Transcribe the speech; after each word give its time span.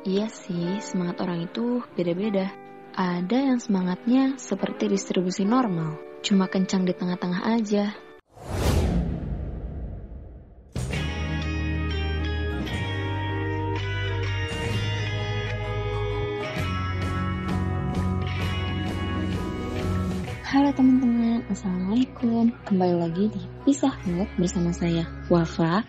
Iya 0.00 0.32
sih, 0.32 0.80
semangat 0.80 1.20
orang 1.20 1.44
itu 1.44 1.84
beda-beda. 1.92 2.48
Ada 2.96 3.52
yang 3.52 3.60
semangatnya 3.60 4.40
seperti 4.40 4.88
distribusi 4.88 5.44
normal, 5.44 6.00
cuma 6.24 6.48
kencang 6.48 6.88
di 6.88 6.96
tengah-tengah 6.96 7.44
aja. 7.44 7.92
Halo 20.48 20.72
teman-teman, 20.72 21.44
Assalamualaikum 21.52 22.48
Kembali 22.64 22.96
lagi 22.96 23.24
di 23.28 23.42
Pisah 23.68 23.92
Hut 24.08 24.32
bersama 24.40 24.72
saya, 24.72 25.04
Wafa 25.28 25.84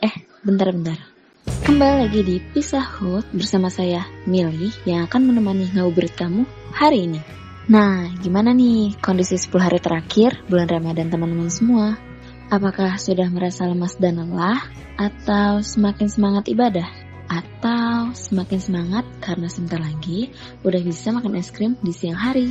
Eh, 0.00 0.14
bentar-bentar 0.40 1.19
Kembali 1.46 2.04
lagi 2.04 2.20
di 2.20 2.36
Pisah 2.36 2.84
Hut 3.00 3.24
bersama 3.32 3.72
saya, 3.72 4.04
Mili 4.28 4.68
Yang 4.84 5.08
akan 5.08 5.32
menemani 5.32 5.72
ngabuburit 5.72 6.12
kamu 6.12 6.44
hari 6.76 7.08
ini 7.08 7.20
Nah, 7.70 8.10
gimana 8.18 8.50
nih 8.50 8.98
kondisi 8.98 9.38
10 9.38 9.56
hari 9.62 9.78
terakhir 9.78 10.42
bulan 10.50 10.68
Ramadan 10.68 11.08
teman-teman 11.08 11.48
semua? 11.48 11.96
Apakah 12.50 12.98
sudah 12.98 13.30
merasa 13.30 13.64
lemas 13.70 13.94
dan 13.94 14.18
lelah? 14.18 14.58
Atau 14.98 15.62
semakin 15.62 16.10
semangat 16.10 16.50
ibadah? 16.50 16.90
Atau 17.30 18.10
semakin 18.10 18.58
semangat 18.58 19.06
karena 19.22 19.46
sebentar 19.46 19.78
lagi 19.78 20.34
udah 20.66 20.82
bisa 20.82 21.14
makan 21.14 21.38
es 21.38 21.54
krim 21.54 21.78
di 21.78 21.94
siang 21.94 22.18
hari? 22.18 22.50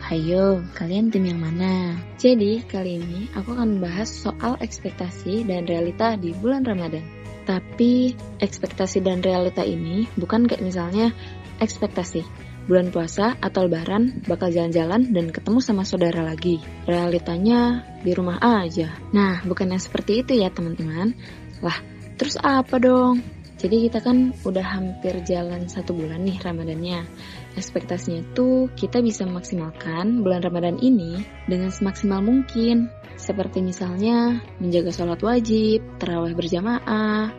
Hayo, 0.00 0.64
kalian 0.72 1.12
tim 1.12 1.28
yang 1.28 1.44
mana? 1.44 1.92
Jadi, 2.16 2.64
kali 2.64 2.96
ini 2.96 3.28
aku 3.36 3.52
akan 3.52 3.76
membahas 3.76 4.08
soal 4.08 4.56
ekspektasi 4.56 5.44
dan 5.44 5.68
realita 5.68 6.16
di 6.16 6.32
bulan 6.32 6.64
Ramadan. 6.64 7.04
Tapi, 7.44 8.16
ekspektasi 8.40 9.04
dan 9.04 9.20
realita 9.20 9.60
ini 9.60 10.08
bukan 10.16 10.48
kayak 10.48 10.64
misalnya 10.64 11.12
ekspektasi. 11.60 12.24
Bulan 12.64 12.88
puasa 12.88 13.36
atau 13.44 13.68
lebaran 13.68 14.24
bakal 14.24 14.48
jalan-jalan 14.48 15.12
dan 15.12 15.28
ketemu 15.28 15.60
sama 15.60 15.84
saudara 15.84 16.24
lagi. 16.24 16.64
Realitanya 16.88 17.84
di 18.00 18.16
rumah 18.16 18.40
aja. 18.40 18.96
Nah, 19.12 19.44
bukannya 19.44 19.76
seperti 19.76 20.24
itu 20.24 20.32
ya 20.40 20.48
teman-teman. 20.48 21.12
Lah, 21.60 21.76
terus 22.16 22.40
apa 22.40 22.80
dong? 22.80 23.20
Jadi 23.60 23.92
kita 23.92 24.00
kan 24.00 24.32
udah 24.40 24.64
hampir 24.64 25.20
jalan 25.28 25.68
satu 25.68 25.92
bulan 25.92 26.24
nih 26.24 26.40
Ramadannya. 26.40 27.04
Ekspektasinya 27.58 28.36
tuh 28.36 28.70
kita 28.78 29.02
bisa 29.02 29.26
memaksimalkan 29.26 30.22
bulan 30.22 30.42
Ramadan 30.42 30.78
ini 30.78 31.18
dengan 31.50 31.74
semaksimal 31.74 32.22
mungkin. 32.22 32.86
Seperti 33.18 33.60
misalnya 33.60 34.40
menjaga 34.62 34.94
sholat 34.94 35.20
wajib, 35.20 35.82
terawih 36.00 36.32
berjamaah, 36.32 37.34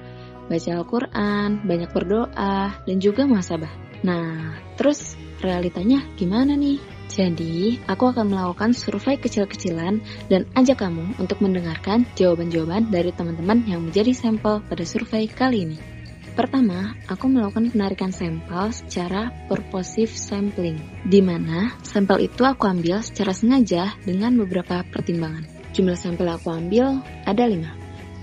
baca 0.46 0.70
Al-Quran, 0.76 1.64
banyak 1.64 1.90
berdoa, 1.90 2.84
dan 2.84 2.98
juga 3.00 3.24
muhasabah. 3.26 3.72
Nah, 4.04 4.60
terus 4.78 5.16
realitanya 5.40 6.06
gimana 6.20 6.54
nih? 6.60 6.78
Jadi, 7.12 7.76
aku 7.92 8.16
akan 8.16 8.32
melakukan 8.32 8.72
survei 8.72 9.20
kecil-kecilan 9.20 10.00
dan 10.32 10.48
ajak 10.56 10.80
kamu 10.80 11.20
untuk 11.20 11.44
mendengarkan 11.44 12.08
jawaban-jawaban 12.16 12.88
dari 12.88 13.12
teman-teman 13.12 13.68
yang 13.68 13.84
menjadi 13.84 14.16
sampel 14.16 14.64
pada 14.64 14.84
survei 14.88 15.28
kali 15.28 15.68
ini. 15.68 15.91
Pertama, 16.42 16.98
aku 17.06 17.30
melakukan 17.30 17.70
penarikan 17.70 18.10
sampel 18.10 18.74
secara 18.74 19.30
purposive 19.46 20.10
sampling, 20.10 20.82
di 21.06 21.22
mana 21.22 21.70
sampel 21.86 22.26
itu 22.26 22.42
aku 22.42 22.66
ambil 22.66 23.06
secara 23.06 23.30
sengaja 23.30 23.94
dengan 24.02 24.34
beberapa 24.42 24.82
pertimbangan. 24.90 25.46
Jumlah 25.78 25.94
sampel 25.94 26.26
aku 26.26 26.50
ambil 26.50 26.98
ada 27.30 27.46
lima, 27.46 27.70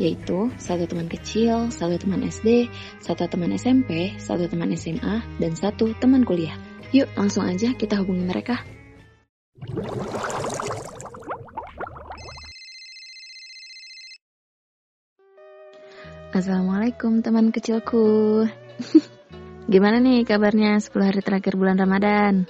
yaitu 0.03 0.51
satu 0.59 0.91
teman 0.91 1.07
kecil, 1.07 1.71
satu 1.71 1.95
teman 1.95 2.27
SD, 2.27 2.67
satu 2.99 3.31
teman 3.31 3.55
SMP, 3.55 4.19
satu 4.19 4.51
teman 4.51 4.75
SMA, 4.75 5.23
dan 5.39 5.55
satu 5.55 5.95
teman 6.03 6.27
kuliah. 6.27 6.59
Yuk, 6.91 7.07
langsung 7.15 7.47
aja 7.47 7.71
kita 7.79 8.03
hubungi 8.03 8.27
mereka. 8.27 8.67
Assalamualaikum 16.39 17.19
teman 17.19 17.51
kecilku. 17.51 18.47
Gimana 19.75 19.99
nih 19.99 20.23
kabarnya 20.23 20.79
10 20.79 20.95
hari 20.95 21.19
terakhir 21.19 21.59
bulan 21.59 21.75
Ramadan? 21.75 22.47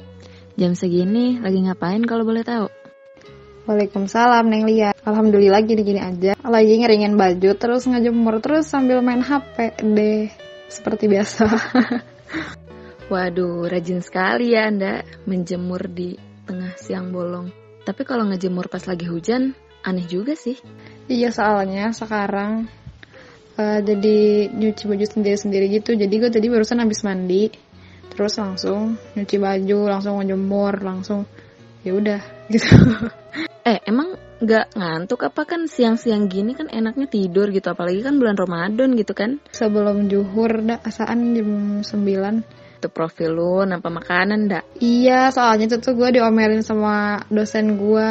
Jam 0.61 0.77
segini 0.77 1.41
lagi 1.41 1.57
ngapain 1.65 2.05
kalau 2.05 2.29
boleh 2.29 2.45
tahu? 2.45 2.69
Waalaikumsalam 3.65 4.45
Neng 4.45 4.69
Lia. 4.69 4.93
Alhamdulillah 4.93 5.65
gini-gini 5.65 6.05
aja. 6.05 6.37
Lagi 6.37 6.77
ngeringin 6.85 7.17
baju 7.17 7.57
terus 7.57 7.89
ngejemur 7.89 8.45
terus 8.45 8.69
sambil 8.69 9.01
main 9.01 9.25
HP 9.25 9.81
deh. 9.81 10.29
Seperti 10.69 11.09
biasa. 11.09 11.49
Waduh 13.17 13.73
rajin 13.73 14.05
sekali 14.05 14.53
ya 14.53 14.69
anda 14.69 15.01
menjemur 15.25 15.89
di 15.89 16.13
tengah 16.45 16.77
siang 16.77 17.09
bolong. 17.09 17.49
Tapi 17.89 18.05
kalau 18.05 18.29
ngejemur 18.29 18.69
pas 18.69 18.85
lagi 18.85 19.09
hujan 19.09 19.57
aneh 19.81 20.05
juga 20.05 20.37
sih. 20.37 20.61
Iya 21.09 21.33
soalnya 21.33 21.89
sekarang 21.97 22.69
uh, 23.59 23.81
jadi 23.83 24.49
nyuci 24.55 24.87
baju 24.87 25.05
sendiri-sendiri 25.05 25.67
gitu? 25.83 25.99
Jadi 25.99 26.15
gue 26.15 26.31
tadi 26.31 26.47
barusan 26.47 26.81
habis 26.81 27.03
mandi 27.03 27.51
terus 28.09 28.35
langsung 28.41 28.99
nyuci 29.15 29.37
baju 29.39 29.79
langsung 29.87 30.19
ngejemur 30.19 30.75
langsung 30.83 31.23
ya 31.85 31.93
udah 31.95 32.23
gitu. 32.55 32.73
Eh 33.67 33.79
emang 33.85 34.17
nggak 34.39 34.79
ngantuk? 34.79 35.27
Apa 35.27 35.45
kan 35.45 35.67
siang-siang 35.67 36.31
gini 36.31 36.55
kan 36.55 36.71
enaknya 36.71 37.11
tidur 37.11 37.51
gitu? 37.51 37.69
Apalagi 37.69 38.01
kan 38.01 38.17
bulan 38.17 38.39
Ramadan 38.39 38.95
gitu 38.95 39.13
kan? 39.13 39.43
Sebelum 39.51 40.07
juhur 40.09 40.63
dah 40.65 40.79
asaan 40.83 41.35
jam 41.35 41.83
9 41.83 42.69
itu 42.79 42.89
profil 42.95 43.35
lu 43.35 43.67
nampak 43.67 43.91
makanan 43.91 44.47
dak? 44.47 44.65
Iya 44.79 45.35
soalnya 45.35 45.67
itu 45.67 45.83
tuh 45.83 45.99
gue 45.99 46.15
diomelin 46.15 46.63
sama 46.63 47.27
dosen 47.27 47.75
gue 47.75 48.11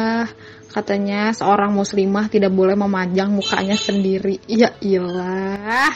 katanya 0.68 1.32
seorang 1.32 1.72
muslimah 1.72 2.28
tidak 2.28 2.52
boleh 2.52 2.76
memajang 2.76 3.32
mukanya 3.32 3.74
sendiri. 3.74 4.38
Ya 4.46 4.76
iyalah. 4.78 5.92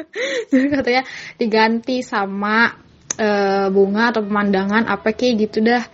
Katanya 0.50 1.04
diganti 1.36 2.00
sama 2.00 2.72
e, 3.16 3.28
bunga 3.68 4.12
atau 4.14 4.22
pemandangan 4.24 4.88
apa 4.88 5.12
kayak 5.12 5.48
gitu 5.48 5.64
dah. 5.64 5.84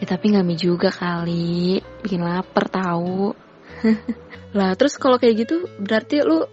Ya 0.00 0.06
tapi 0.08 0.32
nggak 0.32 0.46
mie 0.46 0.60
juga 0.60 0.88
kali. 0.92 1.80
Bikin 2.04 2.24
lapar 2.24 2.68
tahu. 2.68 3.36
Lah 4.56 4.74
terus 4.76 4.96
kalau 4.96 5.20
kayak 5.20 5.46
gitu 5.46 5.68
berarti 5.80 6.24
lu 6.24 6.44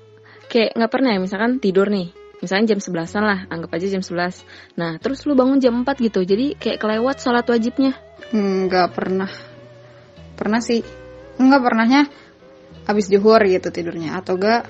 kayak 0.47 0.75
nggak 0.75 0.91
pernah 0.91 1.15
ya 1.15 1.19
misalkan 1.19 1.59
tidur 1.59 1.87
nih. 1.87 2.11
Misalnya 2.37 2.77
jam 2.77 2.79
11 2.85 3.17
lah 3.17 3.49
anggap 3.49 3.73
aja 3.73 3.97
jam 3.97 4.05
11 4.05 4.77
nah 4.77 5.01
terus 5.01 5.25
lu 5.25 5.33
bangun 5.33 5.57
jam 5.57 5.73
4 5.81 6.05
gitu. 6.05 6.21
Jadi 6.21 6.53
kayak 6.53 6.77
kelewat 6.77 7.17
sholat 7.17 7.49
wajibnya. 7.49 7.97
Nggak 8.29 8.93
pernah 8.93 9.56
pernah 10.37 10.61
sih 10.61 10.85
nggak 11.37 11.61
pernahnya 11.61 12.01
habis 12.85 13.09
juhur 13.09 13.41
gitu 13.43 13.73
tidurnya 13.73 14.15
atau 14.21 14.37
enggak 14.37 14.69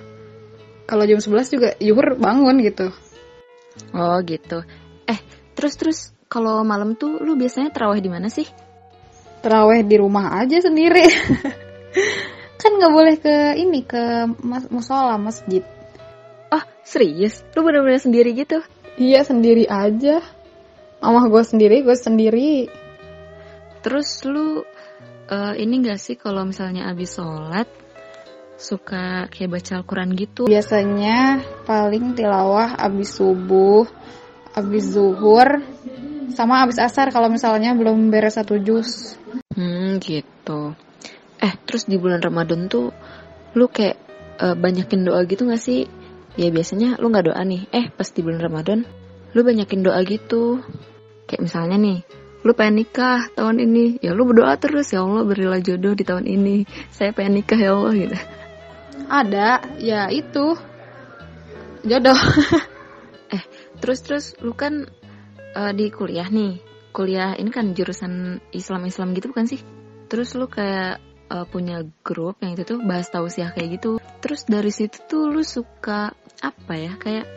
kalau 0.87 1.03
jam 1.03 1.19
11 1.19 1.53
juga 1.53 1.69
juhur 1.77 2.15
bangun 2.15 2.55
gitu 2.63 2.87
oh 3.93 4.17
gitu 4.23 4.63
eh 5.05 5.19
terus 5.53 5.73
terus 5.75 5.99
kalau 6.31 6.63
malam 6.63 6.95
tuh 6.95 7.19
lu 7.19 7.35
biasanya 7.35 7.69
terawih 7.69 8.01
di 8.01 8.09
mana 8.09 8.31
sih 8.31 8.47
terawih 9.43 9.85
di 9.85 9.95
rumah 9.99 10.39
aja 10.39 10.63
sendiri 10.63 11.05
kan 12.59 12.71
nggak 12.73 12.93
boleh 12.95 13.15
ke 13.21 13.35
ini 13.59 13.85
ke 13.85 14.25
mas 14.41 14.65
musola 14.71 15.19
masjid 15.21 15.61
Oh, 16.47 16.63
serius? 16.83 17.43
Lu 17.55 17.63
bener-bener 17.63 17.99
sendiri 17.99 18.31
gitu? 18.31 18.63
Iya, 18.95 19.27
sendiri 19.27 19.67
aja. 19.67 20.23
Mama 21.03 21.27
gue 21.27 21.43
sendiri, 21.43 21.83
gue 21.83 21.97
sendiri. 21.97 22.71
Terus 23.83 24.23
lu 24.23 24.63
uh, 25.29 25.53
ini 25.55 25.83
gak 25.85 25.99
sih 25.99 26.15
kalau 26.15 26.43
misalnya 26.43 26.89
abis 26.91 27.19
sholat 27.19 27.67
suka 28.57 29.29
kayak 29.29 29.53
baca 29.53 29.71
Al-Quran 29.79 30.09
gitu? 30.17 30.49
Biasanya 30.49 31.45
paling 31.69 32.17
tilawah 32.17 32.73
abis 32.79 33.21
subuh, 33.21 33.85
abis 34.57 34.97
zuhur, 34.97 35.61
sama 36.33 36.65
abis 36.65 36.81
asar 36.81 37.13
kalau 37.13 37.29
misalnya 37.29 37.77
belum 37.77 38.09
beres 38.09 38.35
satu 38.39 38.57
jus. 38.57 39.15
Hmm, 39.53 40.01
gitu. 40.01 40.73
Eh, 41.37 41.53
terus 41.69 41.85
di 41.85 42.01
bulan 42.01 42.19
Ramadan 42.19 42.65
tuh 42.65 42.89
lu 43.53 43.69
kayak 43.69 43.97
uh, 44.41 44.57
banyakin 44.57 45.05
doa 45.05 45.21
gitu 45.29 45.45
gak 45.45 45.61
sih? 45.61 45.85
ya 46.37 46.53
biasanya 46.53 47.01
lu 47.01 47.09
nggak 47.09 47.33
doa 47.33 47.41
nih 47.41 47.65
eh 47.73 47.89
pas 47.89 48.05
di 48.13 48.21
bulan 48.21 48.39
Ramadan 48.39 48.85
lu 49.33 49.41
banyakin 49.41 49.81
doa 49.81 49.99
gitu 50.05 50.61
kayak 51.25 51.41
misalnya 51.49 51.77
nih 51.81 51.99
lu 52.47 52.55
pengen 52.55 52.87
nikah 52.87 53.27
tahun 53.35 53.59
ini. 53.59 53.99
Ya 53.99 54.15
lu 54.15 54.23
berdoa 54.23 54.55
terus 54.55 54.95
ya 54.95 55.03
Allah 55.03 55.27
berilah 55.27 55.59
jodoh 55.59 55.91
di 55.91 56.07
tahun 56.07 56.23
ini. 56.23 56.63
Saya 56.95 57.11
pengen 57.11 57.43
nikah 57.43 57.59
ya 57.59 57.75
Allah 57.75 57.91
gitu. 57.91 58.17
Ada 59.11 59.47
ya 59.83 60.07
itu. 60.07 60.55
Jodoh. 61.83 62.15
Eh 63.27 63.43
terus 63.83 63.99
terus 64.07 64.25
lu 64.39 64.55
kan 64.55 64.87
uh, 65.51 65.75
di 65.75 65.91
kuliah 65.91 66.31
nih. 66.31 66.63
Kuliah 66.95 67.35
ini 67.35 67.51
kan 67.51 67.75
jurusan 67.75 68.39
Islam 68.55 68.87
Islam 68.87 69.11
gitu 69.11 69.35
bukan 69.35 69.51
sih? 69.51 69.59
Terus 70.07 70.31
lu 70.39 70.47
kayak 70.47 71.03
uh, 71.27 71.43
punya 71.43 71.83
grup 72.07 72.39
yang 72.39 72.55
itu 72.55 72.63
tuh 72.63 72.79
bahas 72.79 73.11
tausiah 73.11 73.51
kayak 73.51 73.83
gitu. 73.83 73.99
Terus 74.23 74.47
dari 74.47 74.71
situ 74.71 74.95
tuh 75.11 75.27
lu 75.27 75.43
suka 75.43 76.15
apa 76.39 76.73
ya? 76.79 76.95
Kayak 76.95 77.27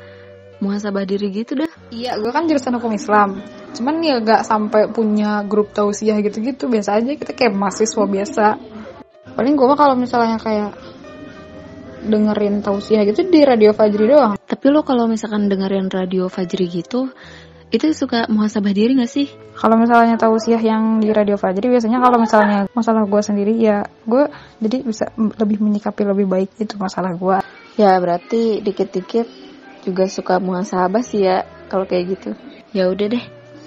muhasabah 0.61 1.05
diri 1.09 1.33
gitu 1.33 1.57
dah. 1.57 1.71
Iya, 1.91 2.21
gue 2.21 2.31
kan 2.31 2.47
jurusan 2.47 2.77
hukum 2.77 2.93
Islam. 2.95 3.41
Cuman 3.75 4.05
ya 4.05 4.21
gak 4.21 4.45
sampai 4.47 4.93
punya 4.93 5.43
grup 5.49 5.73
tausiah 5.75 6.21
gitu-gitu. 6.21 6.69
Biasa 6.69 7.01
aja 7.01 7.17
kita 7.17 7.33
kayak 7.35 7.57
mahasiswa 7.57 8.05
biasa. 8.05 8.47
Paling 9.35 9.55
gue 9.57 9.67
mah 9.67 9.79
kalau 9.79 9.97
misalnya 9.97 10.37
kayak 10.39 10.77
dengerin 12.01 12.65
tausiah 12.65 13.05
gitu 13.05 13.29
di 13.29 13.45
radio 13.45 13.77
Fajri 13.77 14.05
doang. 14.09 14.37
Tapi 14.41 14.67
lo 14.73 14.85
kalau 14.85 15.05
misalkan 15.05 15.49
dengerin 15.49 15.93
radio 15.93 16.29
Fajri 16.33 16.69
gitu, 16.69 17.13
itu 17.71 17.87
suka 17.95 18.27
muhasabah 18.27 18.73
diri 18.75 18.99
gak 18.99 19.11
sih? 19.11 19.29
Kalau 19.55 19.77
misalnya 19.77 20.17
tausiah 20.17 20.59
yang 20.59 20.99
di 20.99 21.13
radio 21.13 21.37
Fajri 21.37 21.71
biasanya 21.71 22.01
kalau 22.01 22.19
misalnya 22.19 22.67
masalah 22.73 23.05
gue 23.05 23.23
sendiri 23.23 23.55
ya 23.61 23.85
gue 24.09 24.25
jadi 24.59 24.81
bisa 24.81 25.13
lebih 25.17 25.61
menyikapi 25.61 26.03
lebih 26.03 26.27
baik 26.27 26.51
itu 26.59 26.75
masalah 26.81 27.13
gue. 27.15 27.39
Ya 27.79 27.95
berarti 28.01 28.65
dikit-dikit 28.65 29.40
juga 29.85 30.09
suka 30.11 30.39
muhasabah 30.39 31.05
sih 31.05 31.25
ya 31.25 31.45
kalau 31.71 31.85
kayak 31.89 32.19
gitu. 32.19 32.31
Ya 32.71 32.87
udah 32.87 33.07
deh, 33.11 33.25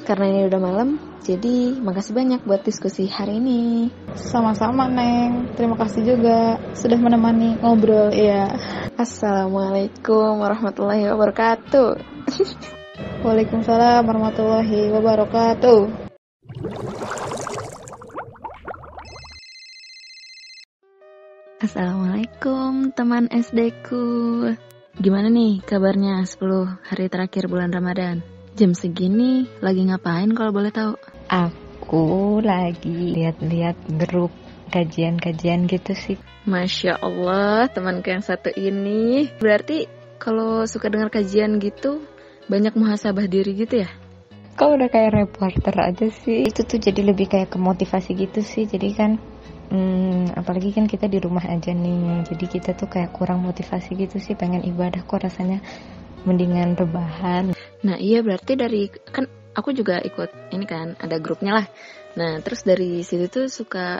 karena 0.07 0.25
ini 0.31 0.41
udah 0.47 0.59
malam, 0.59 0.99
jadi 1.23 1.79
makasih 1.79 2.11
banyak 2.11 2.41
buat 2.43 2.67
diskusi 2.67 3.07
hari 3.07 3.39
ini. 3.39 3.87
Sama-sama 4.19 4.91
Neng, 4.91 5.55
terima 5.55 5.79
kasih 5.79 6.15
juga 6.15 6.59
sudah 6.75 6.99
menemani 6.99 7.55
ngobrol 7.63 8.11
ya. 8.11 8.51
Assalamualaikum 8.99 10.43
warahmatullahi 10.43 11.07
wabarakatuh. 11.07 11.95
Waalaikumsalam 13.23 14.03
warahmatullahi 14.03 14.91
wabarakatuh. 14.91 15.79
Assalamualaikum 21.63 22.91
teman 22.91 23.31
SD 23.31 23.71
ku. 23.87 24.03
Gimana 24.93 25.25
nih 25.25 25.65
kabarnya 25.65 26.21
10 26.21 26.85
hari 26.85 27.09
terakhir 27.09 27.49
bulan 27.49 27.73
Ramadan? 27.73 28.21
Jam 28.53 28.77
segini 28.77 29.49
lagi 29.57 29.89
ngapain 29.89 30.29
kalau 30.37 30.53
boleh 30.53 30.69
tahu? 30.69 30.93
Aku 31.33 32.37
lagi 32.45 33.17
lihat-lihat 33.17 33.73
grup 33.97 34.29
kajian-kajian 34.69 35.65
gitu 35.65 35.97
sih. 35.97 36.21
Masya 36.45 37.01
Allah 37.01 37.65
temanku 37.73 38.13
yang 38.13 38.21
satu 38.21 38.53
ini. 38.53 39.33
Berarti 39.41 39.89
kalau 40.21 40.69
suka 40.69 40.93
dengar 40.93 41.09
kajian 41.09 41.57
gitu 41.57 42.05
banyak 42.45 42.77
muhasabah 42.77 43.25
diri 43.25 43.57
gitu 43.65 43.81
ya? 43.81 43.89
Kau 44.53 44.77
udah 44.77 44.93
kayak 44.93 45.25
reporter 45.25 45.73
aja 45.73 46.05
sih. 46.13 46.45
Itu 46.45 46.69
tuh 46.69 46.77
jadi 46.77 47.01
lebih 47.01 47.33
kayak 47.33 47.49
kemotivasi 47.49 48.13
gitu 48.13 48.45
sih. 48.45 48.69
Jadi 48.69 48.93
kan 48.93 49.17
hmm, 49.73 50.37
apalagi 50.37 50.69
kan 50.77 50.85
kita 50.85 51.09
di 51.09 51.17
rumah 51.17 51.43
aja 51.49 51.73
nih 51.73 52.29
jadi 52.29 52.45
kita 52.45 52.71
tuh 52.77 52.87
kayak 52.87 53.09
kurang 53.11 53.41
motivasi 53.41 53.97
gitu 53.97 54.21
sih 54.21 54.37
pengen 54.37 54.61
ibadah 54.61 55.01
kok 55.01 55.25
rasanya 55.25 55.59
mendingan 56.23 56.77
rebahan 56.77 57.51
Nah 57.83 57.99
iya 57.99 58.23
berarti 58.23 58.55
dari 58.55 58.87
kan 58.87 59.27
aku 59.53 59.75
juga 59.75 59.99
ikut 59.99 60.55
ini 60.55 60.63
kan 60.63 60.95
ada 60.97 61.19
grupnya 61.19 61.61
lah. 61.61 61.67
Nah 62.15 62.39
terus 62.39 62.63
dari 62.63 63.03
situ 63.03 63.27
tuh 63.27 63.45
suka 63.51 63.99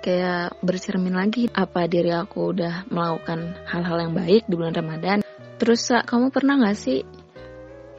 kayak 0.00 0.56
bercermin 0.64 1.12
lagi 1.12 1.52
apa 1.52 1.84
diri 1.84 2.16
aku 2.16 2.56
udah 2.56 2.88
melakukan 2.88 3.60
hal-hal 3.68 4.08
yang 4.08 4.12
baik 4.16 4.48
di 4.48 4.54
bulan 4.56 4.72
Ramadan. 4.72 5.20
Terus 5.60 5.92
Sa, 5.92 6.00
kamu 6.00 6.32
pernah 6.32 6.56
nggak 6.56 6.78
sih? 6.80 7.04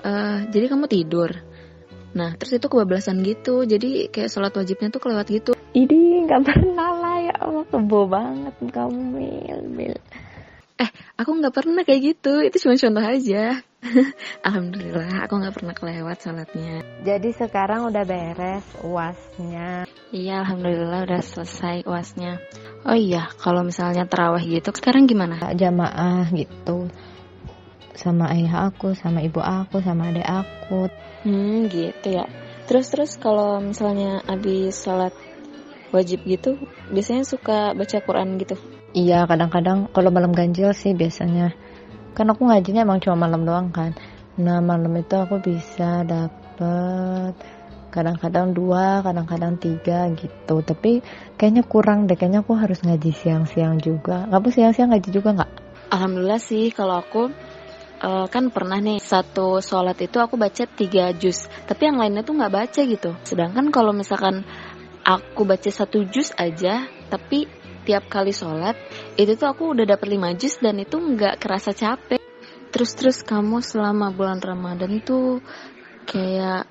eh, 0.02 0.38
jadi 0.50 0.66
kamu 0.66 0.90
tidur. 0.90 1.30
Nah 2.18 2.34
terus 2.34 2.58
itu 2.58 2.66
kebablasan 2.66 3.22
gitu. 3.22 3.62
Jadi 3.70 4.10
kayak 4.10 4.34
sholat 4.34 4.58
wajibnya 4.58 4.90
tuh 4.90 5.02
kelewat 5.06 5.30
gitu. 5.30 5.54
ini 5.72 6.26
nggak 6.26 6.42
pernah 6.42 6.90
ya 7.32 7.34
Allah 7.40 7.64
kebo 7.72 8.12
banget 8.12 8.56
kamu 8.76 9.00
mil 9.16 9.62
mil 9.72 9.96
Aku 11.22 11.38
nggak 11.38 11.54
pernah 11.54 11.86
kayak 11.86 12.02
gitu. 12.18 12.42
Itu 12.42 12.58
cuma 12.66 12.74
contoh 12.74 13.06
aja. 13.06 13.62
Alhamdulillah 14.48 15.30
aku 15.30 15.34
nggak 15.38 15.54
pernah 15.54 15.74
kelewat 15.78 16.18
sholatnya. 16.18 16.82
jadi 17.06 17.30
sekarang 17.34 17.94
udah 17.94 18.02
beres 18.06 18.66
uasnya 18.82 19.86
Iya, 20.10 20.44
alhamdulillah 20.44 21.08
udah 21.08 21.22
selesai 21.24 21.88
uasnya. 21.88 22.42
Oh 22.84 22.98
iya, 22.98 23.32
kalau 23.40 23.64
misalnya 23.64 24.04
terawih 24.10 24.60
gitu, 24.60 24.74
sekarang 24.76 25.08
gimana? 25.08 25.40
jamaah 25.56 26.28
gitu 26.36 26.92
sama 27.96 28.34
ayah 28.34 28.74
aku 28.74 28.92
sama 28.98 29.22
ibu 29.22 29.40
aku 29.40 29.80
sama 29.80 30.10
adik 30.10 30.26
aku 30.26 30.90
Hmm, 31.22 31.70
gitu 31.70 32.18
ya. 32.18 32.26
Terus 32.66 32.90
terus 32.90 33.12
kalau 33.22 33.62
misalnya 33.62 34.26
habis 34.26 34.82
sholat 34.82 35.14
wajib 35.92 36.24
gitu, 36.24 36.56
biasanya 36.90 37.24
suka 37.28 37.76
baca 37.76 37.98
Quran 38.02 38.40
gitu. 38.40 38.56
Iya 38.92 39.24
kadang-kadang 39.24 39.88
kalau 39.96 40.12
malam 40.12 40.36
ganjil 40.36 40.76
sih 40.76 40.92
biasanya 40.92 41.56
kan 42.12 42.28
aku 42.28 42.44
ngajinya 42.44 42.84
emang 42.84 43.00
cuma 43.00 43.28
malam 43.28 43.48
doang 43.48 43.72
kan. 43.72 43.96
Nah 44.36 44.60
malam 44.60 44.92
itu 45.00 45.16
aku 45.16 45.40
bisa 45.40 46.04
dapet 46.04 47.36
kadang-kadang 47.92 48.56
dua, 48.56 49.04
kadang-kadang 49.04 49.60
tiga 49.60 50.08
gitu. 50.16 50.64
Tapi 50.64 51.04
kayaknya 51.36 51.64
kurang 51.68 52.08
deh. 52.08 52.16
Kayaknya 52.16 52.44
aku 52.44 52.56
harus 52.56 52.80
ngaji 52.84 53.12
siang-siang 53.12 53.80
juga. 53.84 54.26
Kamu 54.32 54.48
siang-siang 54.48 54.96
ngaji 54.96 55.10
juga 55.12 55.30
nggak? 55.36 55.52
Alhamdulillah 55.92 56.40
sih 56.40 56.72
kalau 56.72 57.04
aku 57.04 57.28
eh, 58.00 58.28
kan 58.32 58.48
pernah 58.48 58.80
nih 58.80 59.04
satu 59.04 59.60
sholat 59.60 60.00
itu 60.00 60.18
aku 60.24 60.40
baca 60.40 60.64
tiga 60.64 61.12
juz, 61.12 61.52
tapi 61.68 61.92
yang 61.92 62.00
lainnya 62.00 62.24
tuh 62.24 62.40
nggak 62.40 62.54
baca 62.56 62.82
gitu. 62.88 63.12
Sedangkan 63.28 63.68
kalau 63.76 63.92
misalkan 63.92 64.48
aku 65.20 65.44
baca 65.44 65.68
satu 65.68 66.08
juz 66.08 66.32
aja, 66.40 66.88
tapi 67.12 67.50
tiap 67.84 68.08
kali 68.08 68.32
sholat 68.32 68.78
itu 69.18 69.34
tuh 69.34 69.50
aku 69.50 69.74
udah 69.74 69.84
dapet 69.84 70.08
lima 70.14 70.32
juz 70.38 70.62
dan 70.62 70.78
itu 70.80 70.96
nggak 71.02 71.42
kerasa 71.42 71.74
capek. 71.74 72.22
Terus 72.72 72.92
terus 72.96 73.18
kamu 73.26 73.60
selama 73.60 74.16
bulan 74.16 74.40
Ramadan 74.40 75.04
tuh 75.04 75.44
kayak 76.08 76.70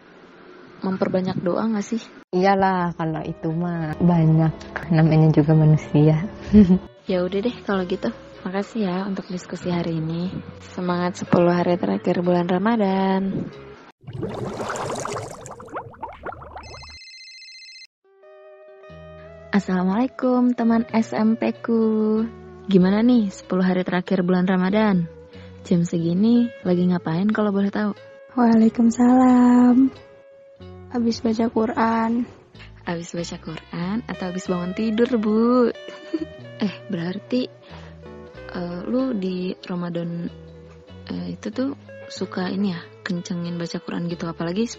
memperbanyak 0.80 1.36
doa 1.44 1.68
nggak 1.68 1.84
sih? 1.84 2.00
Iyalah 2.32 2.96
kalau 2.96 3.20
itu 3.26 3.52
mah 3.52 3.98
banyak. 4.00 4.54
Namanya 4.94 5.28
juga 5.34 5.52
manusia. 5.52 6.24
Ya 7.10 7.26
udah 7.26 7.42
deh 7.42 7.56
kalau 7.66 7.82
gitu. 7.90 8.06
Makasih 8.46 8.86
ya 8.86 9.02
untuk 9.02 9.26
diskusi 9.34 9.66
hari 9.66 9.98
ini. 9.98 10.30
Semangat 10.62 11.18
10 11.18 11.26
hari 11.50 11.74
terakhir 11.74 12.22
bulan 12.22 12.46
Ramadan. 12.46 13.50
Assalamualaikum 19.50 20.54
teman 20.54 20.86
SMP 20.94 21.50
ku. 21.58 22.22
Gimana 22.70 23.02
nih 23.02 23.34
10 23.34 23.50
hari 23.66 23.82
terakhir 23.82 24.22
bulan 24.22 24.46
Ramadan? 24.46 25.10
Jam 25.66 25.82
segini 25.82 26.46
lagi 26.62 26.86
ngapain 26.86 27.26
kalau 27.34 27.50
boleh 27.50 27.66
tahu? 27.74 27.90
Waalaikumsalam. 28.38 29.90
Habis 30.94 31.18
baca 31.26 31.50
Quran. 31.50 32.30
Habis 32.86 33.10
baca 33.10 33.36
Quran 33.42 34.06
atau 34.06 34.24
habis 34.30 34.46
bangun 34.46 34.70
tidur, 34.70 35.10
Bu? 35.18 35.74
eh, 36.62 36.74
berarti 36.86 37.50
eh, 38.54 38.80
lu 38.86 39.18
di 39.18 39.50
Ramadan 39.66 40.30
eh, 41.10 41.26
itu 41.34 41.50
tuh 41.50 41.74
suka 42.06 42.46
ini 42.54 42.70
ya, 42.70 42.78
kencengin 43.02 43.58
baca 43.58 43.82
Quran 43.82 44.06
gitu 44.06 44.30
apalagi 44.30 44.70
10 44.70 44.78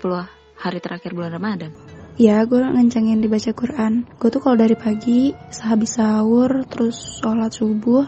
hari 0.64 0.80
terakhir 0.80 1.12
bulan 1.12 1.36
Ramadan. 1.36 1.91
Ya, 2.20 2.44
gue 2.44 2.60
ngencengin 2.60 3.24
dibaca 3.24 3.56
Quran. 3.56 4.04
Gue 4.20 4.28
tuh 4.28 4.44
kalau 4.44 4.60
dari 4.60 4.76
pagi, 4.76 5.32
sehabis 5.48 5.96
sahur, 5.96 6.68
terus 6.68 7.24
sholat 7.24 7.56
subuh, 7.56 8.04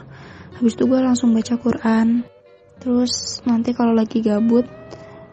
habis 0.60 0.76
itu 0.76 0.84
gue 0.92 1.00
langsung 1.00 1.32
baca 1.32 1.56
Quran. 1.56 2.28
Terus 2.84 3.40
nanti 3.48 3.72
kalau 3.72 3.96
lagi 3.96 4.20
gabut, 4.20 4.68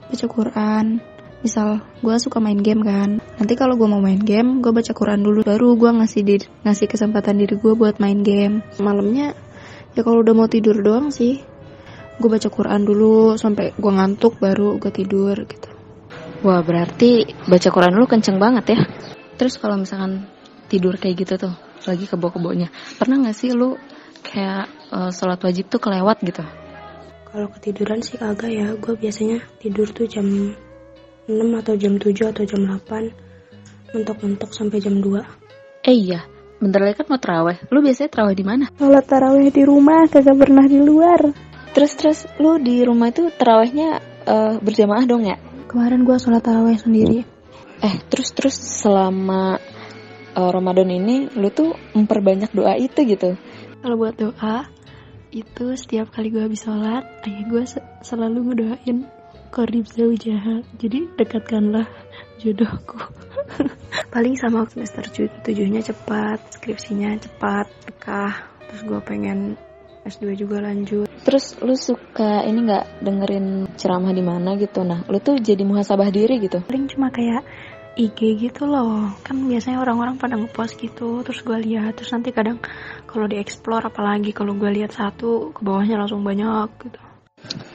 baca 0.06 0.26
Quran. 0.30 1.02
Misal 1.40 1.82
gue 1.98 2.14
suka 2.20 2.38
main 2.38 2.62
game 2.62 2.86
kan. 2.86 3.18
Nanti 3.18 3.58
kalau 3.58 3.74
gue 3.74 3.88
mau 3.90 3.98
main 3.98 4.22
game, 4.22 4.62
gue 4.62 4.70
baca 4.70 4.92
Quran 4.94 5.24
dulu. 5.24 5.42
Baru 5.42 5.74
gue 5.74 5.90
ngasih 5.90 6.22
diri, 6.22 6.46
ngasih 6.62 6.86
kesempatan 6.86 7.42
diri 7.42 7.58
gue 7.58 7.74
buat 7.74 7.98
main 7.98 8.22
game. 8.22 8.62
Malamnya, 8.78 9.34
ya 9.98 10.00
kalau 10.06 10.22
udah 10.22 10.34
mau 10.36 10.46
tidur 10.46 10.78
doang 10.78 11.10
sih. 11.10 11.42
Gue 12.20 12.28
baca 12.28 12.46
Quran 12.52 12.86
dulu 12.86 13.34
sampai 13.34 13.72
gue 13.74 13.92
ngantuk 13.92 14.38
baru 14.38 14.76
gue 14.78 14.92
tidur 14.92 15.34
gitu. 15.48 15.69
Wah, 16.40 16.64
berarti 16.64 17.28
baca 17.44 17.68
Quran 17.68 18.00
lu 18.00 18.08
kenceng 18.08 18.40
banget 18.40 18.72
ya. 18.72 18.80
Terus 19.36 19.60
kalau 19.60 19.76
misalkan 19.76 20.24
tidur 20.72 20.96
kayak 20.96 21.20
gitu 21.20 21.36
tuh, 21.36 21.52
lagi 21.84 22.08
kebo-kebonya. 22.08 22.72
Pernah 22.96 23.20
nggak 23.20 23.36
sih 23.36 23.52
lu 23.52 23.76
kayak 24.24 24.72
eh, 24.88 25.10
sholat 25.12 25.36
wajib 25.44 25.68
tuh 25.68 25.76
kelewat 25.76 26.24
gitu? 26.24 26.40
Kalau 27.28 27.46
ketiduran 27.52 28.00
sih 28.00 28.16
kagak 28.16 28.50
ya, 28.56 28.72
gue 28.72 28.94
biasanya 28.96 29.44
tidur 29.60 29.92
tuh 29.92 30.08
jam 30.08 30.24
6 31.28 31.60
atau 31.60 31.74
jam 31.76 32.00
7 32.00 32.08
atau 32.32 32.42
jam 32.42 32.60
8 32.66 33.94
Mentok-mentok 33.94 34.50
sampai 34.50 34.80
jam 34.80 34.96
2 34.98 35.86
Eh 35.86 35.92
iya, 35.92 36.24
bentar 36.56 36.80
lagi 36.80 37.04
kan 37.04 37.06
mau 37.12 37.20
terawih. 37.20 37.60
Lu 37.68 37.84
biasanya 37.84 38.10
terawih 38.16 38.36
di 38.36 38.44
mana? 38.48 38.64
Sholat 38.80 39.04
tarawih 39.04 39.52
di 39.52 39.62
rumah, 39.68 40.08
kagak 40.08 40.40
pernah 40.40 40.64
di 40.64 40.80
luar. 40.80 41.20
Terus 41.76 41.92
terus 42.00 42.18
lu 42.40 42.56
di 42.56 42.80
rumah 42.80 43.12
itu 43.12 43.28
terawihnya 43.28 44.00
eh, 44.24 44.54
berjamaah 44.56 45.04
dong 45.04 45.28
ya? 45.28 45.36
Kemarin 45.70 46.02
gue 46.02 46.18
sholat 46.18 46.42
tarawih 46.42 46.74
sendiri. 46.82 47.22
Eh 47.78 47.94
terus 48.10 48.34
terus 48.34 48.58
selama 48.58 49.62
eh, 50.34 50.50
Ramadan 50.50 50.90
ini 50.90 51.30
lu 51.30 51.46
tuh 51.54 51.78
memperbanyak 51.94 52.50
doa 52.50 52.74
itu 52.74 53.06
gitu. 53.06 53.38
Kalau 53.78 53.94
buat 53.94 54.18
doa, 54.18 54.66
itu 55.30 55.66
setiap 55.78 56.10
kali 56.10 56.34
gue 56.34 56.42
habis 56.42 56.66
sholat, 56.66 57.06
ayah 57.22 57.44
gue 57.46 57.62
se- 57.64 57.86
selalu 58.02 58.50
ngedoain 58.50 59.06
korib 59.54 59.86
zaujaha. 59.86 60.66
Jadi 60.74 61.06
dekatkanlah 61.14 61.86
jodohku. 62.42 62.98
paling 64.14 64.34
sama 64.34 64.66
semester 64.66 65.06
tujuhnya 65.46 65.86
cepat 65.86 66.42
skripsinya 66.58 67.14
cepat 67.22 67.70
dekah 67.86 68.34
terus 68.66 68.82
gue 68.82 69.00
pengen 69.06 69.54
S2 70.10 70.34
juga 70.34 70.58
lanjut 70.60 71.06
Terus 71.20 71.54
lu 71.62 71.76
suka 71.76 72.42
ini 72.48 72.64
nggak 72.64 73.04
dengerin 73.04 73.76
ceramah 73.76 74.10
di 74.10 74.24
mana 74.24 74.56
gitu? 74.56 74.80
Nah, 74.82 75.04
lu 75.04 75.20
tuh 75.20 75.36
jadi 75.36 75.60
muhasabah 75.62 76.08
diri 76.08 76.40
gitu. 76.40 76.64
paling 76.64 76.88
cuma 76.88 77.12
kayak 77.12 77.44
IG 77.94 78.38
gitu 78.40 78.64
loh 78.64 79.12
kan 79.20 79.36
biasanya 79.44 79.82
orang-orang 79.82 80.16
pada 80.16 80.38
ngepost 80.38 80.78
gitu 80.78 81.20
terus 81.26 81.42
gue 81.42 81.58
lihat 81.58 81.98
terus 81.98 82.14
nanti 82.14 82.30
kadang 82.30 82.56
kalau 83.04 83.26
di 83.26 83.36
explore 83.36 83.82
apalagi 83.82 84.30
kalau 84.30 84.54
gue 84.56 84.70
lihat 84.72 84.94
satu 84.94 85.50
ke 85.52 85.60
bawahnya 85.60 86.00
langsung 86.00 86.22
banyak 86.22 86.70
gitu 86.86 87.00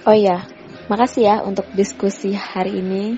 Oh 0.06 0.14
iya, 0.14 0.46
makasih 0.86 1.24
ya 1.26 1.36
untuk 1.42 1.66
diskusi 1.74 2.38
hari 2.38 2.78
ini. 2.78 3.18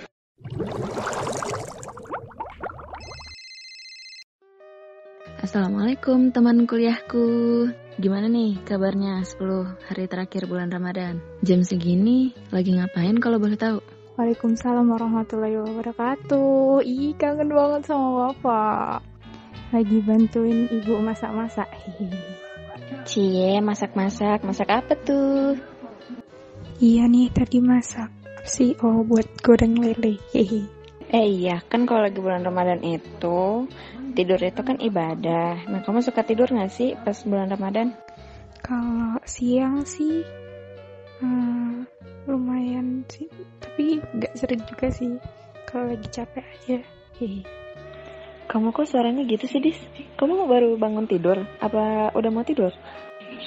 Assalamualaikum 5.44 6.32
teman 6.32 6.64
kuliahku 6.64 7.28
Gimana 7.98 8.30
nih 8.30 8.62
kabarnya 8.62 9.26
10 9.26 9.42
hari 9.90 10.06
terakhir 10.06 10.46
bulan 10.46 10.70
Ramadan? 10.70 11.18
Jam 11.42 11.66
segini 11.66 12.30
lagi 12.54 12.78
ngapain 12.78 13.18
kalau 13.18 13.42
boleh 13.42 13.58
tahu? 13.58 13.82
Waalaikumsalam 14.14 14.86
warahmatullahi 14.86 15.58
wabarakatuh. 15.58 16.86
Ih, 16.86 17.18
kangen 17.18 17.50
banget 17.50 17.90
sama 17.90 18.30
Bapak. 18.30 19.02
Lagi 19.74 19.98
bantuin 20.06 20.70
ibu 20.70 20.94
masak-masak. 21.02 21.66
Hehehe. 21.74 22.22
Cie, 23.10 23.58
masak-masak, 23.66 24.46
masak 24.46 24.70
apa 24.70 24.94
tuh? 25.02 25.58
Iya 26.78 27.10
nih, 27.10 27.34
tadi 27.34 27.66
masak. 27.66 28.14
Si 28.46 28.78
oh 28.86 29.02
buat 29.10 29.26
goreng 29.42 29.74
lele. 29.74 30.22
Hehe. 30.38 30.77
Eh 31.08 31.28
iya, 31.44 31.64
kan 31.72 31.88
kalau 31.88 32.04
lagi 32.04 32.20
bulan 32.20 32.44
Ramadan 32.44 32.84
itu 32.84 33.68
Tidur 34.12 34.42
itu 34.44 34.62
kan 34.66 34.76
ibadah 34.82 35.64
Nah 35.72 35.80
kamu 35.86 36.04
suka 36.04 36.26
tidur 36.28 36.52
gak 36.52 36.74
sih 36.74 37.00
pas 37.00 37.16
bulan 37.24 37.48
Ramadan? 37.48 37.96
Kalau 38.60 39.16
siang 39.24 39.88
sih 39.88 40.26
hmm, 41.24 41.88
lumayan 42.28 43.08
sih, 43.08 43.32
tapi 43.64 44.04
nggak 44.04 44.34
sering 44.36 44.62
juga 44.68 44.92
sih. 44.92 45.16
Kalau 45.64 45.88
lagi 45.88 46.08
capek 46.12 46.44
aja. 46.44 46.80
Hehe. 47.18 47.48
Kamu 48.48 48.72
kok 48.72 48.88
suaranya 48.88 49.28
gitu 49.28 49.44
sih, 49.48 49.60
Dis? 49.60 49.80
Kamu 50.16 50.48
baru 50.48 50.80
bangun 50.80 51.08
tidur? 51.08 51.44
Apa 51.60 52.12
udah 52.16 52.32
mau 52.32 52.44
tidur? 52.48 52.72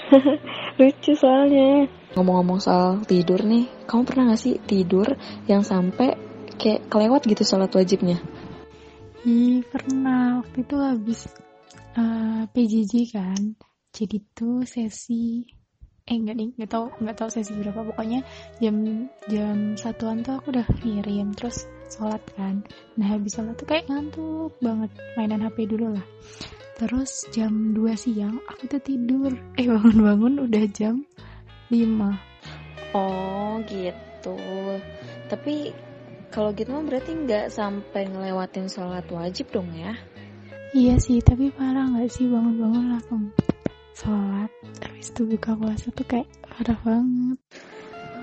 Lucu 0.80 1.12
soalnya. 1.16 1.88
Ngomong-ngomong 2.16 2.60
soal 2.60 3.00
tidur 3.04 3.40
nih, 3.44 3.68
kamu 3.88 4.02
pernah 4.04 4.24
gak 4.32 4.40
sih 4.40 4.56
tidur 4.64 5.16
yang 5.48 5.64
sampai 5.64 6.29
kayak 6.60 6.92
kelewat 6.92 7.24
gitu 7.24 7.42
sholat 7.42 7.72
wajibnya? 7.72 8.20
Ih, 9.24 9.64
pernah 9.64 10.44
waktu 10.44 10.60
itu 10.60 10.76
habis 10.76 11.20
eh, 11.96 12.42
PJJ 12.52 12.92
kan. 13.16 13.42
Jadi 13.90 14.16
tuh 14.36 14.62
sesi 14.68 15.42
eh 16.10 16.18
enggak 16.18 16.36
nih, 16.42 16.48
enggak 16.58 16.70
tahu 16.74 16.86
enggak 16.98 17.16
tahu 17.22 17.30
sesi 17.30 17.52
berapa 17.54 17.86
pokoknya 17.86 18.20
jam 18.58 19.06
jam 19.30 19.78
satuan 19.78 20.26
tuh 20.26 20.42
aku 20.42 20.50
udah 20.50 20.66
ngirim 20.82 21.30
terus 21.38 21.70
sholat 21.86 22.22
kan. 22.34 22.66
Nah, 22.98 23.06
habis 23.14 23.38
sholat 23.38 23.54
tuh 23.58 23.66
kayak 23.66 23.86
ngantuk 23.90 24.54
banget 24.58 24.90
mainan 25.14 25.46
HP 25.46 25.70
dulu 25.70 25.94
lah. 25.94 26.06
Terus 26.80 27.28
jam 27.30 27.76
2 27.76 27.92
siang 27.92 28.40
aku 28.48 28.72
tuh 28.72 28.82
tidur. 28.82 29.30
Eh 29.54 29.68
bangun-bangun 29.68 30.48
udah 30.48 30.64
jam 30.72 31.04
5. 31.68 32.96
Oh 32.96 33.60
gitu. 33.68 34.38
Tapi 35.28 35.70
kalau 36.30 36.54
gitu 36.54 36.70
mah 36.70 36.86
berarti 36.86 37.10
nggak 37.12 37.50
sampai 37.50 38.06
ngelewatin 38.06 38.70
sholat 38.70 39.02
wajib 39.10 39.50
dong 39.50 39.70
ya? 39.74 39.98
Iya 40.70 41.02
sih, 41.02 41.18
tapi 41.18 41.50
parah 41.50 41.90
nggak 41.90 42.06
sih 42.06 42.30
bangun-bangun 42.30 42.94
langsung 42.94 43.34
sholat. 43.98 44.50
Habis 44.78 45.10
itu 45.10 45.22
buka 45.26 45.58
puasa 45.58 45.90
tuh 45.90 46.06
kayak 46.06 46.30
parah 46.46 46.78
banget. 46.86 47.38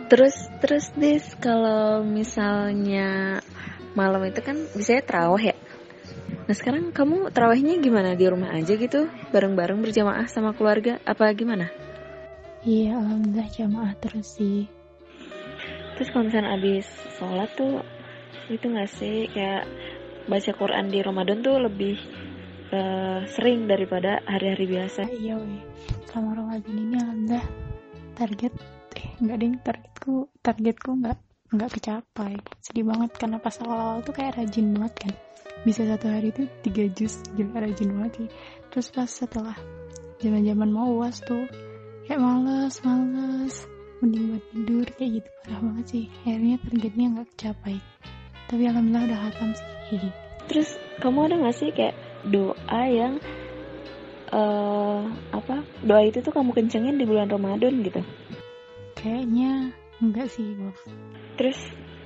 Terus 0.07 0.35
terus 0.63 0.85
Dis 0.95 1.35
kalau 1.43 2.07
misalnya 2.07 3.43
malam 3.91 4.23
itu 4.23 4.39
kan 4.39 4.55
biasanya 4.71 5.03
terawih 5.03 5.51
ya. 5.51 5.57
Nah 6.47 6.55
sekarang 6.55 6.95
kamu 6.95 7.27
terawihnya 7.35 7.83
gimana 7.83 8.15
di 8.15 8.23
rumah 8.23 8.55
aja 8.55 8.79
gitu 8.79 9.11
bareng-bareng 9.35 9.83
berjamaah 9.83 10.31
sama 10.31 10.55
keluarga 10.55 11.03
apa 11.03 11.27
gimana? 11.35 11.67
Iya, 12.63 12.95
alhamdulillah 12.95 13.51
jamaah 13.51 13.93
terus 13.99 14.39
sih. 14.39 14.71
Terus 15.99 16.07
kalau 16.15 16.31
misalnya 16.31 16.55
abis 16.55 16.87
sholat 17.19 17.51
tuh 17.59 17.83
itu 18.51 18.65
nggak 18.67 18.89
sih? 18.91 19.27
Kayak 19.31 19.67
baca 20.27 20.51
Quran 20.55 20.85
di 20.91 20.99
Ramadan 20.99 21.39
tuh 21.39 21.55
lebih 21.59 21.95
eh, 22.71 23.19
sering 23.31 23.67
daripada 23.67 24.23
hari-hari 24.27 24.65
biasa. 24.67 25.07
Iya 25.07 25.39
weh, 25.39 25.63
selama 26.07 26.43
Ramadan 26.43 26.75
ini 26.75 26.95
alhamdulillah 26.99 27.45
target 28.17 28.53
eh 28.97 29.07
nggak 29.21 29.37
ding 29.39 29.55
targetku 29.61 30.15
targetku 30.43 30.91
nggak 30.99 31.17
nggak 31.55 31.69
kecapai. 31.79 32.33
Sedih 32.59 32.85
banget 32.87 33.11
karena 33.15 33.37
pas 33.39 33.55
awal-awal 33.63 34.03
tuh 34.03 34.15
kayak 34.15 34.35
rajin 34.35 34.75
banget 34.75 34.93
kan. 35.07 35.13
Bisa 35.63 35.83
satu 35.83 36.07
hari 36.11 36.31
itu 36.31 36.47
tiga 36.63 36.85
jus 36.91 37.23
gila 37.35 37.63
rajin 37.63 37.91
banget 37.95 38.13
sih. 38.23 38.29
Terus 38.71 38.87
pas 38.91 39.09
setelah 39.09 39.57
zaman-zaman 40.19 40.69
mau 40.69 40.91
uas 40.99 41.23
tuh 41.23 41.47
kayak 42.07 42.19
males 42.19 42.75
males. 42.83 43.55
Mending 43.97 44.29
buat 44.29 44.43
tidur 44.53 44.85
kayak 44.93 45.11
gitu. 45.17 45.29
Parah 45.41 45.61
banget 45.65 45.85
sih. 45.89 46.03
Akhirnya 46.21 46.55
targetnya 46.61 47.05
nggak 47.17 47.27
kecapai 47.33 47.77
tapi 48.47 48.63
alhamdulillah 48.67 49.05
udah 49.11 49.19
hatam 49.27 49.49
sih 49.55 49.67
Hihi. 49.87 50.09
Terus 50.47 50.69
kamu 50.99 51.27
ada 51.27 51.35
nggak 51.43 51.55
sih 51.55 51.69
kayak 51.71 51.95
doa 52.27 52.81
yang 52.87 53.19
eh 54.27 55.01
apa 55.31 55.63
doa 55.87 56.03
itu 56.03 56.19
tuh 56.19 56.35
kamu 56.35 56.51
kencengin 56.51 56.99
di 56.99 57.07
bulan 57.07 57.31
Ramadan 57.31 57.79
gitu? 57.79 58.03
kayaknya 58.97 59.71
enggak 60.03 60.27
sih 60.33 60.57
Bob 60.57 60.73
Terus 61.37 61.55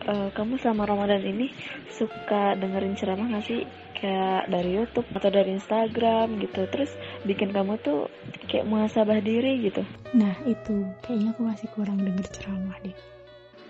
eh, 0.05 0.29
kamu 0.35 0.59
selama 0.61 0.85
Ramadan 0.85 1.23
ini 1.23 1.49
suka 1.89 2.53
dengerin 2.59 2.93
ceramah 2.99 3.25
nggak 3.31 3.45
sih 3.47 3.65
kayak 3.97 4.49
dari 4.51 4.69
YouTube 4.77 5.07
atau 5.13 5.29
dari 5.33 5.55
Instagram 5.57 6.37
gitu? 6.41 6.61
Terus 6.69 6.91
bikin 7.25 7.49
kamu 7.55 7.81
tuh 7.81 8.05
kayak 8.45 8.69
muhasabah 8.69 9.17
diri 9.23 9.65
gitu? 9.65 9.81
nah 10.13 10.35
itu 10.45 10.85
kayaknya 11.01 11.31
aku 11.33 11.41
masih 11.47 11.67
kurang 11.73 11.97
denger 12.03 12.27
ceramah 12.35 12.77
deh 12.85 12.93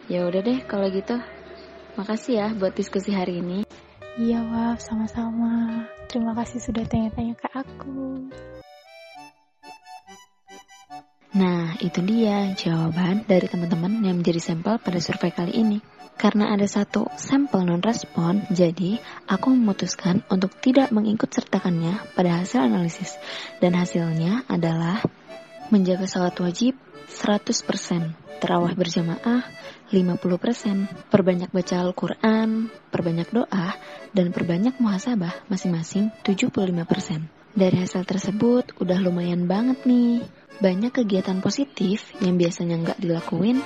Ya 0.10 0.28
udah 0.28 0.42
deh 0.44 0.60
kalau 0.68 0.92
gitu. 0.92 1.16
Makasih 2.00 2.34
ya 2.40 2.48
buat 2.56 2.72
diskusi 2.72 3.12
hari 3.12 3.44
ini. 3.44 3.68
Iya, 4.16 4.44
Waf, 4.48 4.80
sama-sama. 4.80 5.88
Terima 6.08 6.32
kasih 6.36 6.64
sudah 6.64 6.84
tanya-tanya 6.88 7.36
ke 7.36 7.48
aku. 7.52 8.32
Nah, 11.32 11.80
itu 11.80 12.00
dia 12.04 12.52
jawaban 12.56 13.24
dari 13.24 13.48
teman-teman 13.48 14.04
yang 14.04 14.20
menjadi 14.20 14.40
sampel 14.40 14.80
pada 14.80 15.00
survei 15.00 15.32
kali 15.32 15.56
ini. 15.56 15.80
Karena 16.20 16.52
ada 16.52 16.68
satu 16.68 17.08
sampel 17.16 17.64
non-respon, 17.64 18.52
jadi 18.52 19.00
aku 19.28 19.52
memutuskan 19.56 20.22
untuk 20.28 20.54
tidak 20.60 20.92
mengikut 20.92 21.32
sertakannya 21.32 22.04
pada 22.16 22.44
hasil 22.44 22.68
analisis. 22.68 23.16
Dan 23.64 23.80
hasilnya 23.80 24.44
adalah 24.48 25.00
menjaga 25.72 26.04
sholat 26.04 26.36
wajib 26.40 26.76
100%, 27.12 28.16
terawih 28.40 28.74
berjamaah 28.74 29.44
50%, 29.92 31.12
perbanyak 31.12 31.52
baca 31.52 31.76
Al-Quran, 31.84 32.72
perbanyak 32.88 33.28
doa, 33.36 33.76
dan 34.16 34.32
perbanyak 34.32 34.80
muhasabah 34.80 35.46
masing-masing 35.52 36.16
75%. 36.24 37.28
Dari 37.52 37.84
hasil 37.84 38.08
tersebut 38.08 38.80
udah 38.80 38.98
lumayan 39.04 39.44
banget 39.44 39.84
nih. 39.84 40.24
Banyak 40.64 41.04
kegiatan 41.04 41.44
positif 41.44 42.16
yang 42.24 42.40
biasanya 42.40 42.80
nggak 42.80 43.00
dilakuin, 43.04 43.60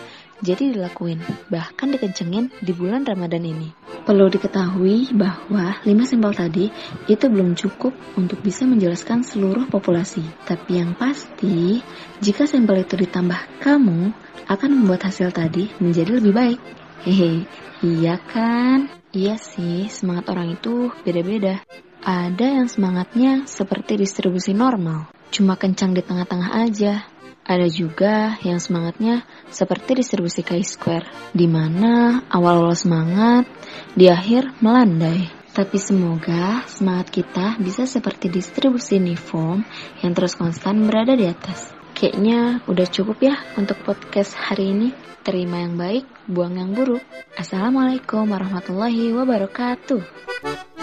jadi 0.45 0.77
dilakuin, 0.77 1.17
bahkan 1.49 1.89
dikencengin 1.89 2.53
di 2.61 2.71
bulan 2.77 3.01
Ramadan 3.01 3.41
ini. 3.41 3.73
Perlu 4.05 4.29
diketahui 4.29 5.17
bahwa 5.17 5.81
5 5.81 5.89
sampel 6.05 6.31
tadi 6.37 6.65
itu 7.09 7.25
belum 7.25 7.57
cukup 7.57 7.89
untuk 8.13 8.37
bisa 8.45 8.69
menjelaskan 8.69 9.25
seluruh 9.25 9.65
populasi. 9.65 10.21
Tapi 10.45 10.77
yang 10.77 10.93
pasti, 10.93 11.81
jika 12.21 12.45
sampel 12.45 12.85
itu 12.85 12.93
ditambah 12.93 13.65
kamu, 13.65 14.13
akan 14.45 14.69
membuat 14.69 15.09
hasil 15.09 15.33
tadi 15.33 15.73
menjadi 15.81 16.21
lebih 16.21 16.37
baik. 16.37 16.59
Hehe, 17.01 17.49
iya 17.81 18.21
kan? 18.21 18.93
Iya 19.09 19.41
sih, 19.41 19.89
semangat 19.89 20.29
orang 20.29 20.53
itu 20.53 20.93
beda-beda. 21.01 21.65
Ada 22.05 22.61
yang 22.61 22.69
semangatnya 22.69 23.49
seperti 23.49 23.97
distribusi 23.97 24.53
normal, 24.53 25.09
cuma 25.33 25.57
kencang 25.57 25.97
di 25.97 26.05
tengah-tengah 26.05 26.53
aja. 26.61 27.09
Ada 27.45 27.69
juga 27.69 28.41
yang 28.41 28.57
semangatnya 28.57 29.21
seperti 29.53 30.01
distribusi 30.01 30.41
chi-square, 30.41 31.05
di 31.29 31.45
mana 31.45 32.25
awal-awal 32.25 32.73
semangat, 32.73 33.45
di 33.93 34.09
akhir 34.09 34.57
melandai. 34.65 35.29
Tapi 35.53 35.77
semoga 35.77 36.65
semangat 36.65 37.13
kita 37.13 37.61
bisa 37.61 37.85
seperti 37.85 38.33
distribusi 38.33 38.97
uniform 38.97 39.61
yang 40.01 40.17
terus 40.17 40.33
konstan 40.33 40.89
berada 40.89 41.13
di 41.13 41.29
atas. 41.29 41.69
Kayaknya 41.93 42.65
udah 42.65 42.87
cukup 42.89 43.17
ya 43.21 43.37
untuk 43.55 43.77
podcast 43.85 44.35
hari 44.35 44.73
ini. 44.73 44.89
Terima 45.21 45.61
yang 45.63 45.77
baik, 45.77 46.05
buang 46.27 46.57
yang 46.57 46.73
buruk. 46.73 47.05
Assalamualaikum 47.37 48.25
warahmatullahi 48.25 49.13
wabarakatuh. 49.15 50.74